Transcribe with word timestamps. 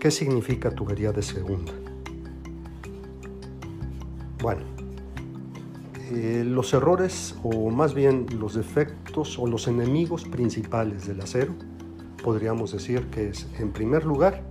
¿Qué 0.00 0.12
significa 0.12 0.70
tubería 0.70 1.10
de 1.10 1.22
segunda? 1.22 1.72
Bueno, 4.40 4.62
eh, 6.12 6.44
los 6.46 6.72
errores 6.72 7.34
o 7.42 7.68
más 7.70 7.94
bien 7.94 8.26
los 8.38 8.54
defectos 8.54 9.40
o 9.40 9.48
los 9.48 9.66
enemigos 9.66 10.22
principales 10.24 11.08
del 11.08 11.20
acero 11.20 11.52
podríamos 12.22 12.70
decir 12.70 13.06
que 13.06 13.30
es 13.30 13.48
en 13.58 13.72
primer 13.72 14.04
lugar 14.04 14.44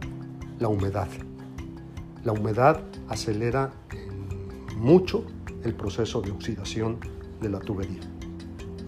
la 0.60 0.68
humedad. 0.68 1.07
La 2.25 2.34
humedad 2.34 2.84
acelera 3.07 3.71
mucho 4.75 5.23
el 5.64 5.73
proceso 5.75 6.21
de 6.21 6.32
oxidación 6.32 6.98
de 7.39 7.48
la 7.48 7.59
tubería 7.59 8.02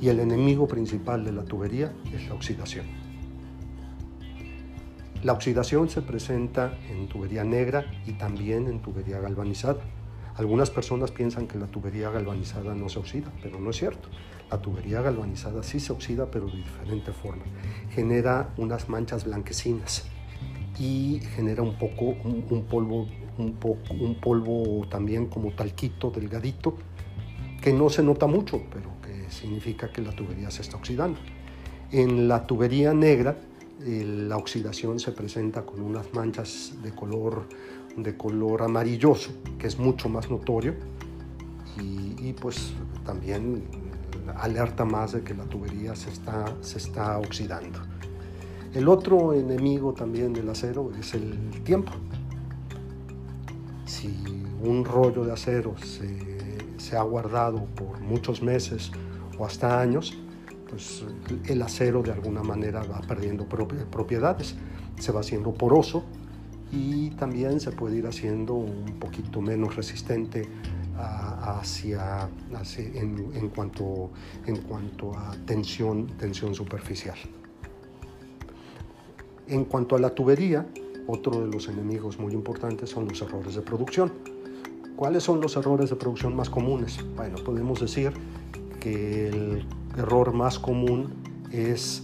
y 0.02 0.10
el 0.10 0.20
enemigo 0.20 0.68
principal 0.68 1.24
de 1.24 1.32
la 1.32 1.46
tubería 1.46 1.94
es 2.14 2.28
la 2.28 2.34
oxidación. 2.34 3.09
La 5.22 5.34
oxidación 5.34 5.90
se 5.90 6.02
presenta 6.02 6.78
en 6.90 7.10
tubería 7.10 7.44
negra 7.44 7.86
y 8.08 8.14
también 8.14 8.68
en 8.68 8.80
tubería 8.80 9.20
galvanizada. 9.20 9.82
Algunas 10.38 10.70
personas 10.70 11.12
piensan 11.12 11.46
que 11.46 11.58
la 11.58 11.68
tubería 11.68 12.10
galvanizada 12.10 12.74
no 12.74 12.88
se 12.88 13.00
oxida, 13.00 13.30
pero 13.44 13.60
no 13.60 13.72
es 13.72 13.76
cierto. 13.76 14.08
La 14.50 14.62
tubería 14.62 15.02
galvanizada 15.02 15.62
sí 15.62 15.82
se 15.82 15.92
oxida, 15.92 16.32
pero 16.32 16.48
de 16.48 16.56
diferente 16.56 17.12
forma. 17.12 17.44
Genera 17.90 18.54
unas 18.56 18.88
manchas 18.88 19.26
blanquecinas 19.26 20.06
y 20.80 21.20
genera 21.36 21.64
un 21.64 21.78
poco 21.78 22.16
un, 22.24 22.66
polvo, 22.70 23.06
un, 23.38 24.16
polvo 24.22 24.88
también 24.90 25.26
como 25.26 25.52
talquito 25.52 26.12
delgadito, 26.12 26.78
que 27.62 27.74
no 27.74 27.90
se 27.90 28.04
nota 28.04 28.26
mucho, 28.26 28.62
pero 28.72 28.90
que 29.02 29.30
significa 29.30 29.92
que 29.92 30.02
la 30.02 30.14
tubería 30.14 30.50
se 30.50 30.62
está 30.62 30.78
oxidando. 30.78 31.20
En 31.92 32.30
la 32.30 32.48
tubería 32.48 32.94
negra, 32.94 33.36
la 33.86 34.38
oxidación 34.38 35.00
se 35.00 35.12
presenta 35.12 35.66
con 35.66 35.82
unas 35.82 36.14
manchas 36.14 36.74
de 36.84 36.92
color 36.92 37.46
de 38.04 38.16
color 38.16 38.62
amarilloso, 38.62 39.32
que 39.58 39.68
es 39.68 39.78
mucho 39.78 40.10
más 40.10 40.30
notorio 40.30 40.76
y, 41.82 42.34
pues 42.34 42.74
también 43.06 43.64
alerta 44.36 44.84
más 44.86 45.14
de 45.14 45.22
que 45.22 45.34
la 45.34 45.46
tubería 45.46 45.96
se 45.96 46.10
está, 46.10 46.46
se 46.62 46.78
está 46.78 47.18
oxidando. 47.18 47.80
El 48.74 48.88
otro 48.88 49.34
enemigo 49.34 49.94
también 49.94 50.34
del 50.34 50.50
acero 50.50 50.92
es 51.00 51.14
el 51.14 51.64
tiempo. 51.64 51.92
Si 53.86 54.14
un 54.62 54.84
rollo 54.84 55.24
de 55.24 55.32
acero 55.32 55.76
se, 55.78 56.78
se 56.78 56.98
ha 56.98 57.02
guardado 57.02 57.66
por 57.76 58.00
muchos 58.02 58.42
meses 58.42 58.92
o 59.38 59.46
hasta 59.46 59.80
años, 59.80 60.18
pues 60.70 61.04
el 61.48 61.62
acero 61.62 62.04
de 62.04 62.12
alguna 62.12 62.44
manera 62.44 62.84
va 62.84 63.02
perdiendo 63.02 63.46
propiedades, 63.46 64.56
se 65.00 65.12
va 65.12 65.22
haciendo 65.22 65.54
poroso 65.54 66.04
y 66.72 67.10
también 67.12 67.60
se 67.60 67.72
puede 67.72 67.98
ir 67.98 68.08
haciendo 68.08 68.54
un 68.54 69.00
poquito 69.00 69.42
menos 69.42 69.76
resistente 69.76 70.48
hacia, 70.98 72.30
en, 72.94 73.50
cuanto, 73.50 74.12
en 74.46 74.58
cuanto 74.58 75.18
a 75.18 75.36
tensión, 75.46 76.08
tensión 76.18 76.54
superficial. 76.54 77.18
En 79.48 79.66
cuanto 79.66 79.96
a 79.96 80.00
la 80.00 80.14
tubería, 80.14 80.68
otro 81.08 81.42
de 81.42 81.48
los 81.48 81.68
enemigos 81.70 82.20
muy 82.20 82.34
importantes 82.34 82.90
son 82.90 83.08
los 83.08 83.22
errores 83.22 83.56
de 83.56 83.62
producción. 83.62 84.12
¿Cuáles 84.96 85.24
son 85.24 85.40
los 85.40 85.56
errores 85.56 85.90
de 85.90 85.96
producción 85.96 86.36
más 86.36 86.50
comunes? 86.50 87.00
Bueno, 87.16 87.38
podemos 87.44 87.80
decir 87.80 88.12
que 88.80 89.30
el 89.30 89.66
error 89.98 90.34
más 90.34 90.60
común 90.60 91.14
es 91.52 92.04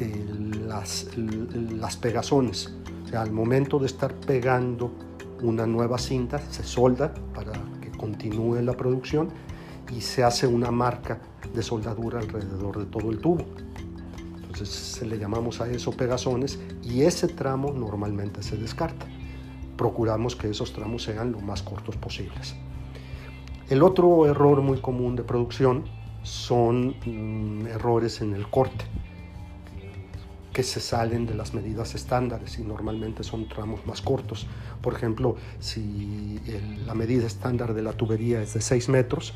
eh, 0.00 0.26
las, 0.66 1.08
las 1.16 1.96
pegazones 1.96 2.74
al 3.16 3.32
momento 3.32 3.78
de 3.78 3.86
estar 3.86 4.14
pegando 4.14 4.92
una 5.42 5.66
nueva 5.66 5.98
cinta, 5.98 6.38
se 6.50 6.62
solda 6.62 7.12
para 7.34 7.52
que 7.80 7.90
continúe 7.90 8.60
la 8.62 8.76
producción 8.76 9.30
y 9.94 10.00
se 10.00 10.22
hace 10.22 10.46
una 10.46 10.70
marca 10.70 11.20
de 11.52 11.62
soldadura 11.62 12.20
alrededor 12.20 12.78
de 12.78 12.86
todo 12.86 13.10
el 13.10 13.18
tubo. 13.18 13.44
Entonces 14.36 14.68
se 14.68 15.06
le 15.06 15.18
llamamos 15.18 15.60
a 15.60 15.70
eso 15.70 15.92
pegazones 15.92 16.60
y 16.82 17.02
ese 17.02 17.28
tramo 17.28 17.72
normalmente 17.72 18.42
se 18.42 18.56
descarta. 18.56 19.06
Procuramos 19.76 20.36
que 20.36 20.50
esos 20.50 20.72
tramos 20.72 21.02
sean 21.04 21.32
lo 21.32 21.40
más 21.40 21.62
cortos 21.62 21.96
posibles. 21.96 22.54
El 23.70 23.82
otro 23.82 24.26
error 24.26 24.60
muy 24.60 24.80
común 24.80 25.16
de 25.16 25.22
producción 25.22 25.84
son 26.22 26.96
mm, 27.04 27.66
errores 27.66 28.20
en 28.20 28.34
el 28.34 28.48
corte 28.48 28.84
que 30.52 30.62
se 30.62 30.80
salen 30.80 31.26
de 31.26 31.34
las 31.34 31.54
medidas 31.54 31.94
estándares 31.94 32.58
y 32.58 32.62
normalmente 32.62 33.22
son 33.22 33.48
tramos 33.48 33.86
más 33.86 34.02
cortos. 34.02 34.46
Por 34.82 34.94
ejemplo, 34.94 35.36
si 35.60 36.40
la 36.86 36.94
medida 36.94 37.26
estándar 37.26 37.72
de 37.72 37.82
la 37.82 37.92
tubería 37.92 38.42
es 38.42 38.54
de 38.54 38.60
6 38.60 38.88
metros, 38.88 39.34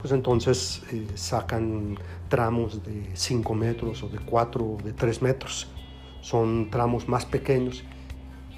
pues 0.00 0.12
entonces 0.12 0.82
eh, 0.92 1.06
sacan 1.14 1.98
tramos 2.28 2.84
de 2.84 3.10
5 3.14 3.54
metros 3.54 4.02
o 4.02 4.08
de 4.08 4.18
4 4.18 4.64
o 4.64 4.76
de 4.82 4.92
3 4.92 5.22
metros. 5.22 5.66
Son 6.20 6.70
tramos 6.70 7.08
más 7.08 7.26
pequeños 7.26 7.82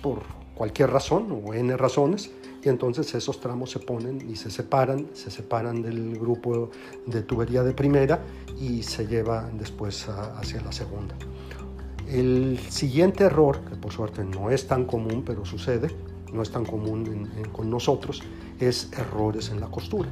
por 0.03 0.23
cualquier 0.55 0.91
razón 0.91 1.43
o 1.45 1.55
n 1.55 1.77
razones 1.77 2.31
y 2.67 2.69
entonces 2.69 3.15
esos 3.15 3.39
tramos 3.39 3.71
se 3.71 3.79
ponen 3.79 4.29
y 4.29 4.35
se 4.35 4.51
separan, 4.51 5.07
se 5.13 5.31
separan 5.31 5.83
del 5.83 6.19
grupo 6.19 6.71
de 7.07 7.23
tubería 7.23 7.63
de 7.63 7.73
primera 7.73 8.21
y 8.61 8.83
se 8.83 9.07
lleva 9.07 9.49
después 9.53 10.09
hacia 10.09 10.61
la 10.63 10.73
segunda. 10.73 11.15
El 12.09 12.59
siguiente 12.59 13.23
error, 13.23 13.61
que 13.61 13.77
por 13.77 13.93
suerte 13.93 14.25
no 14.25 14.51
es 14.51 14.67
tan 14.67 14.85
común, 14.85 15.23
pero 15.25 15.45
sucede, 15.45 15.93
no 16.33 16.43
es 16.43 16.51
tan 16.51 16.65
común 16.65 17.31
con 17.53 17.71
nosotros, 17.71 18.21
es 18.59 18.91
errores 18.99 19.51
en 19.51 19.61
la 19.61 19.69
costura. 19.69 20.09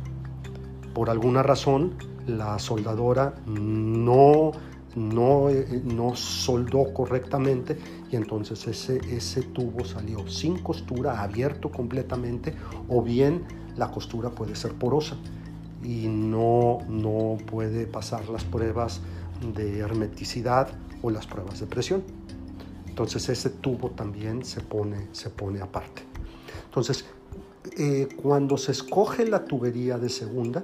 Por 0.94 1.10
alguna 1.10 1.42
razón, 1.42 1.94
la 2.28 2.60
soldadora 2.60 3.34
no, 3.46 4.52
no, 4.94 5.50
eh, 5.50 5.82
no 5.84 6.14
soldó 6.16 6.92
correctamente 6.92 7.76
y 8.10 8.16
entonces 8.16 8.66
ese, 8.66 8.98
ese 9.14 9.42
tubo 9.42 9.84
salió 9.84 10.26
sin 10.28 10.58
costura, 10.58 11.22
abierto 11.22 11.70
completamente, 11.70 12.54
o 12.88 13.02
bien 13.02 13.44
la 13.76 13.90
costura 13.90 14.30
puede 14.30 14.54
ser 14.54 14.72
porosa 14.72 15.16
y 15.82 16.06
no, 16.08 16.78
no 16.88 17.36
puede 17.46 17.86
pasar 17.86 18.28
las 18.28 18.44
pruebas 18.44 19.00
de 19.54 19.78
hermeticidad 19.78 20.68
o 21.02 21.10
las 21.10 21.26
pruebas 21.26 21.60
de 21.60 21.66
presión. 21.66 22.02
Entonces 22.86 23.28
ese 23.28 23.50
tubo 23.50 23.90
también 23.90 24.44
se 24.44 24.60
pone, 24.60 25.08
se 25.12 25.28
pone 25.28 25.60
aparte. 25.60 26.02
Entonces, 26.66 27.04
eh, 27.76 28.08
cuando 28.22 28.56
se 28.56 28.72
escoge 28.72 29.26
la 29.26 29.44
tubería 29.44 29.98
de 29.98 30.08
segunda 30.08 30.62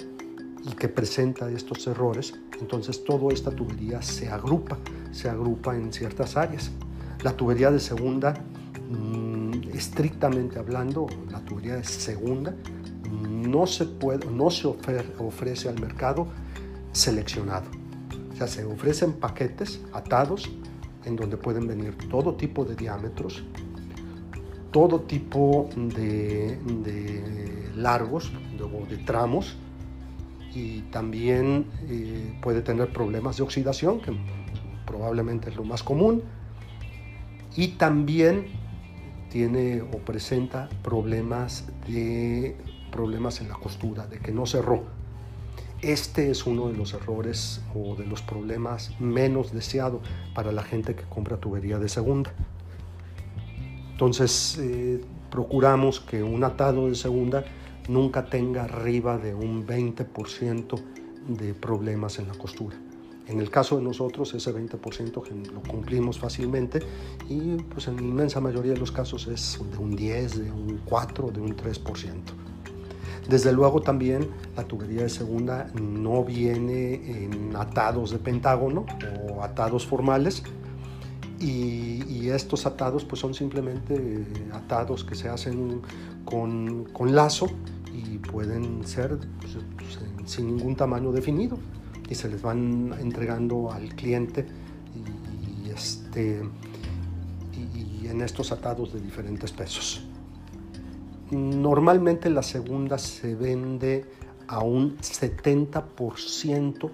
y 0.65 0.72
que 0.72 0.88
presenta 0.88 1.50
estos 1.50 1.87
errores, 1.87 2.34
entonces 2.60 3.04
toda 3.04 3.32
esta 3.32 3.50
tubería 3.50 4.03
se 4.03 4.28
agrupa, 4.28 4.78
se 5.12 5.28
agrupa 5.28 5.75
en 5.75 5.93
ciertas 5.93 6.37
áreas. 6.37 6.71
La 7.22 7.32
tubería 7.32 7.71
de 7.71 7.81
segunda, 7.81 8.34
mm, 8.91 9.71
estrictamente 9.75 10.59
hablando, 10.59 11.06
la 11.31 11.41
tubería 11.41 11.76
de 11.76 11.84
segunda 11.84 12.54
no 13.10 13.66
se, 13.66 13.87
puede, 13.87 14.31
no 14.31 14.50
se 14.50 14.66
ofrece 14.66 15.69
al 15.69 15.81
mercado 15.81 16.28
seleccionado 16.92 17.81
se 18.47 18.65
ofrecen 18.65 19.12
paquetes 19.12 19.81
atados 19.92 20.50
en 21.04 21.16
donde 21.16 21.37
pueden 21.37 21.66
venir 21.66 21.97
todo 22.09 22.34
tipo 22.34 22.65
de 22.65 22.75
diámetros, 22.77 23.42
todo 24.71 25.00
tipo 25.00 25.69
de, 25.75 26.59
largos 27.75 28.32
o 28.60 28.87
de, 28.87 28.98
tramos 28.98 29.56
y 30.55 30.83
también 30.91 31.66
eh, 31.88 32.38
puede 32.43 32.62
tener 32.62 32.93
problemas 32.93 33.37
de 33.37 33.43
oxidación, 33.43 34.00
que 34.00 34.12
probablemente 34.87 35.51
es 35.51 35.57
lo 35.57 35.65
más 35.65 35.83
común, 35.83 36.22
y 37.57 37.69
también 37.69 38.47
tiene 39.30 39.83
o 39.83 39.98
presenta 39.98 40.69
problemas 40.83 41.69
de 41.86 42.57
problemas 42.91 43.41
en 43.41 43.48
la 43.48 43.54
costura, 43.54 44.07
de 44.07 44.19
que 44.19 44.33
no 44.33 44.47
cerró 44.47 44.84
este 45.83 46.30
es 46.30 46.47
uno 46.47 46.69
de 46.69 46.77
los 46.77 46.92
errores 46.92 47.63
o 47.75 47.97
de 47.97 48.04
los 48.04 48.21
problemas 48.21 48.95
menos 49.01 49.53
deseados 49.53 50.03
para 50.34 50.53
la 50.53 50.63
gente 50.63 50.95
que 50.95 51.04
compra 51.04 51.39
tubería 51.39 51.78
de 51.78 51.89
segunda. 51.89 52.34
Entonces, 53.92 54.59
eh, 54.60 55.03
procuramos 55.30 56.01
que 56.01 56.22
un 56.22 56.45
atado 56.45 56.89
de 56.89 56.95
segunda 56.95 57.45
nunca 57.88 58.27
tenga 58.27 58.65
arriba 58.65 59.18
de 59.18 59.34
un 59.34 59.66
20% 59.66 60.80
de 61.28 61.54
problemas 61.54 62.18
en 62.18 62.28
la 62.28 62.34
costura. 62.34 62.77
En 63.27 63.38
el 63.38 63.48
caso 63.48 63.77
de 63.77 63.82
nosotros, 63.82 64.34
ese 64.34 64.53
20% 64.53 65.53
lo 65.53 65.62
cumplimos 65.62 66.18
fácilmente 66.18 66.80
y 67.28 67.56
pues 67.62 67.86
en 67.86 67.97
la 67.97 68.03
inmensa 68.03 68.41
mayoría 68.41 68.72
de 68.72 68.78
los 68.78 68.91
casos 68.91 69.28
es 69.28 69.60
de 69.71 69.78
un 69.78 69.94
10, 69.94 70.44
de 70.44 70.50
un 70.50 70.80
4, 70.84 71.30
de 71.30 71.41
un 71.41 71.56
3%. 71.56 72.12
Desde 73.28 73.53
luego 73.53 73.80
también 73.80 74.28
la 74.56 74.65
tubería 74.65 75.03
de 75.03 75.09
segunda 75.09 75.71
no 75.80 76.24
viene 76.24 76.94
en 77.24 77.54
atados 77.54 78.10
de 78.10 78.18
pentágono 78.18 78.84
o 79.28 79.44
atados 79.44 79.86
formales 79.86 80.42
Y, 81.41 82.28
estos 82.31 82.65
atados 82.65 83.04
pues 83.04 83.21
son 83.21 83.34
simplemente 83.34 84.25
atados 84.53 85.03
que 85.03 85.16
se 85.16 85.28
hacen 85.28 85.83
con, 86.25 86.84
con 86.92 87.13
lazo 87.13 87.48
y 87.92 88.19
pueden 88.19 88.87
ser 88.87 89.19
pues, 89.41 89.98
sin 90.27 90.47
ningún 90.47 90.77
tamaño 90.77 91.10
definido 91.10 91.59
y 92.10 92.15
se 92.15 92.28
les 92.28 92.42
van 92.42 92.95
entregando 93.01 93.72
al 93.72 93.95
cliente 93.95 94.45
y, 95.65 95.71
este, 95.71 96.42
y, 97.54 98.07
en 98.09 98.21
estos 98.21 98.51
atados 98.51 98.92
de 98.92 99.01
diferentes 99.01 99.53
pesos. 99.53 100.04
Normalmente 101.31 102.28
la 102.28 102.42
segunda 102.42 102.98
se 102.98 103.37
vende 103.37 104.04
a 104.48 104.65
un 104.65 104.98
70% 104.98 106.91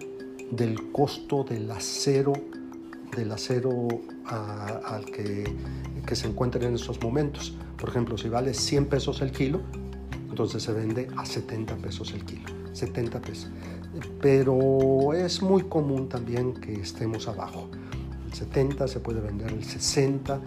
del 0.50 0.92
costo 0.92 1.42
del 1.42 1.70
acero, 1.70 2.34
del 3.14 3.32
acero 3.32 3.88
al 4.26 5.04
que, 5.06 5.44
que 6.06 6.16
se 6.16 6.28
encuentra 6.28 6.64
en 6.66 6.74
esos 6.74 7.02
momentos. 7.02 7.54
Por 7.76 7.90
ejemplo, 7.90 8.16
si 8.16 8.28
vale 8.28 8.54
100 8.54 8.86
pesos 8.86 9.20
el 9.20 9.32
kilo, 9.32 9.60
entonces 10.28 10.62
se 10.62 10.72
vende 10.72 11.08
a 11.16 11.26
70 11.26 11.76
pesos 11.76 12.12
el 12.12 12.24
kilo. 12.24 12.44
70 12.72 13.20
pesos 13.20 13.50
pero 14.20 15.12
es 15.12 15.42
muy 15.42 15.62
común 15.62 16.08
también 16.08 16.54
que 16.54 16.74
estemos 16.74 17.28
abajo. 17.28 17.68
El 18.26 18.34
70 18.34 18.88
se 18.88 19.00
puede 19.00 19.20
vender 19.20 19.52
el 19.52 19.64
60 19.64 20.40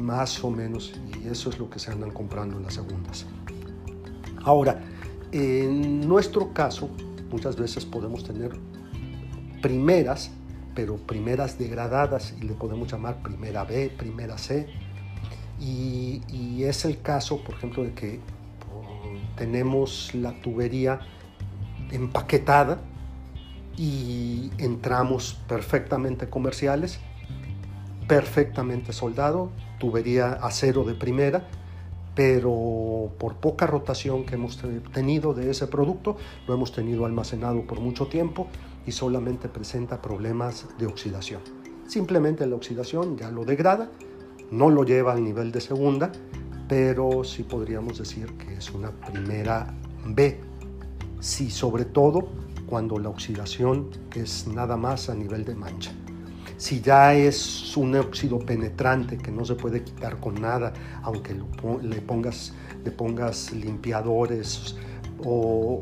más 0.00 0.42
o 0.44 0.50
menos 0.50 0.92
y 1.22 1.28
eso 1.28 1.50
es 1.50 1.58
lo 1.58 1.68
que 1.68 1.78
se 1.78 1.90
andan 1.90 2.10
comprando 2.10 2.56
en 2.56 2.64
las 2.64 2.74
segundas. 2.74 3.26
Ahora, 4.42 4.82
en 5.32 6.06
nuestro 6.08 6.52
caso, 6.52 6.88
muchas 7.30 7.56
veces 7.56 7.84
podemos 7.84 8.24
tener 8.24 8.52
primeras, 9.62 10.30
pero 10.80 10.96
primeras 10.96 11.58
degradadas 11.58 12.32
y 12.40 12.44
le 12.46 12.54
podemos 12.54 12.90
llamar 12.90 13.16
primera 13.22 13.64
B, 13.64 13.92
primera 13.98 14.38
C. 14.38 14.66
Y, 15.60 16.22
y 16.26 16.64
es 16.64 16.86
el 16.86 17.02
caso, 17.02 17.44
por 17.44 17.56
ejemplo, 17.56 17.84
de 17.84 17.92
que 17.92 18.18
tenemos 19.36 20.14
la 20.14 20.32
tubería 20.40 21.00
empaquetada 21.90 22.80
y 23.76 24.50
entramos 24.56 25.38
perfectamente 25.46 26.30
comerciales, 26.30 26.98
perfectamente 28.08 28.94
soldado, 28.94 29.50
tubería 29.78 30.32
acero 30.32 30.84
de 30.84 30.94
primera, 30.94 31.46
pero 32.14 33.12
por 33.18 33.34
poca 33.36 33.66
rotación 33.66 34.24
que 34.24 34.36
hemos 34.36 34.58
tenido 34.94 35.34
de 35.34 35.50
ese 35.50 35.66
producto, 35.66 36.16
lo 36.48 36.54
hemos 36.54 36.72
tenido 36.72 37.04
almacenado 37.04 37.66
por 37.66 37.80
mucho 37.80 38.06
tiempo 38.06 38.48
solamente 38.92 39.48
presenta 39.48 40.00
problemas 40.00 40.66
de 40.78 40.86
oxidación. 40.86 41.40
Simplemente 41.86 42.46
la 42.46 42.56
oxidación 42.56 43.16
ya 43.16 43.30
lo 43.30 43.44
degrada, 43.44 43.90
no 44.50 44.70
lo 44.70 44.84
lleva 44.84 45.12
al 45.12 45.24
nivel 45.24 45.52
de 45.52 45.60
segunda, 45.60 46.12
pero 46.68 47.24
sí 47.24 47.42
podríamos 47.42 47.98
decir 47.98 48.26
que 48.38 48.54
es 48.54 48.70
una 48.70 48.90
primera 48.90 49.74
B 50.06 50.40
si 51.20 51.50
sobre 51.50 51.84
todo 51.84 52.28
cuando 52.66 52.98
la 52.98 53.08
oxidación 53.08 53.90
es 54.14 54.46
nada 54.46 54.76
más 54.76 55.10
a 55.10 55.14
nivel 55.14 55.44
de 55.44 55.54
mancha. 55.54 55.92
Si 56.56 56.80
ya 56.80 57.14
es 57.14 57.76
un 57.76 57.94
óxido 57.96 58.38
penetrante 58.38 59.16
que 59.16 59.30
no 59.30 59.44
se 59.44 59.54
puede 59.54 59.82
quitar 59.82 60.20
con 60.20 60.40
nada, 60.40 60.72
aunque 61.02 61.34
le 61.82 62.00
pongas 62.00 63.52
limpiadores 63.52 64.76
o, 65.24 65.78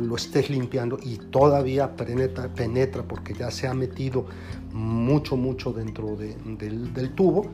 lo 0.00 0.16
estés 0.16 0.50
limpiando 0.50 0.98
y 1.02 1.16
todavía 1.16 1.94
penetra, 1.96 3.02
porque 3.02 3.34
ya 3.34 3.50
se 3.50 3.66
ha 3.66 3.74
metido 3.74 4.26
mucho, 4.72 5.36
mucho 5.36 5.72
dentro 5.72 6.16
del, 6.16 6.92
del 6.92 7.14
tubo, 7.14 7.46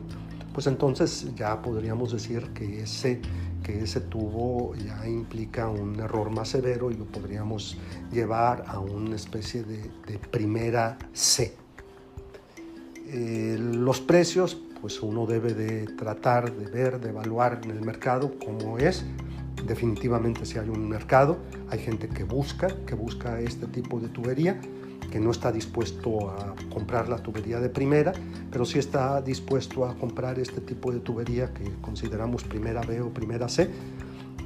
pues 0.53 0.67
entonces 0.67 1.33
ya 1.35 1.61
podríamos 1.61 2.11
decir 2.11 2.51
que 2.53 2.83
ese 2.83 3.21
que 3.61 3.83
ese 3.83 4.01
tubo 4.01 4.73
ya 4.75 5.07
implica 5.07 5.69
un 5.69 5.99
error 5.99 6.29
más 6.29 6.49
severo 6.49 6.91
y 6.91 6.95
lo 6.95 7.05
podríamos 7.05 7.77
llevar 8.11 8.63
a 8.67 8.79
una 8.79 9.15
especie 9.15 9.63
de, 9.63 9.89
primera 10.31 10.97
C. 11.13 11.53
Eh, 13.07 13.57
los 13.59 13.99
precios, 14.01 14.61
pues 14.81 15.01
uno 15.01 15.25
debe 15.25 15.53
de 15.53 15.85
tratar 15.95 16.51
de 16.55 16.65
ver, 16.65 16.99
de 16.99 17.09
evaluar 17.09 17.61
en 17.63 17.71
el 17.71 17.81
mercado 17.81 18.33
cómo 18.43 18.77
es. 18.77 19.05
Definitivamente 19.65 20.45
si 20.45 20.57
hay 20.57 20.69
un 20.69 20.89
mercado, 20.89 21.37
hay 21.69 21.79
gente 21.79 22.07
que 22.07 22.23
busca, 22.23 22.67
que 22.85 22.95
busca 22.95 23.39
este 23.39 23.67
tipo 23.67 23.99
de 23.99 24.09
tubería 24.09 24.59
que 25.11 25.19
no 25.19 25.31
está 25.31 25.51
dispuesto 25.51 26.31
a 26.31 26.55
comprar 26.73 27.09
la 27.09 27.17
tubería 27.17 27.59
de 27.59 27.69
primera, 27.69 28.13
pero 28.49 28.65
sí 28.65 28.79
está 28.79 29.21
dispuesto 29.21 29.85
a 29.85 29.95
comprar 29.95 30.39
este 30.39 30.61
tipo 30.61 30.91
de 30.91 30.99
tubería 30.99 31.53
que 31.53 31.65
consideramos 31.81 32.43
primera 32.43 32.81
B 32.81 33.01
o 33.01 33.09
primera 33.09 33.49
C 33.49 33.69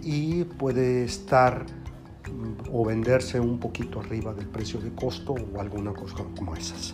y 0.01 0.43
puede 0.43 1.05
estar 1.05 1.65
mm, 1.65 2.69
o 2.73 2.83
venderse 2.83 3.39
un 3.39 3.59
poquito 3.59 3.99
arriba 3.99 4.33
del 4.33 4.47
precio 4.47 4.79
de 4.81 4.91
costo 4.91 5.33
o 5.33 5.61
alguna 5.61 5.93
cosa 5.93 6.25
como 6.35 6.55
esas. 6.55 6.93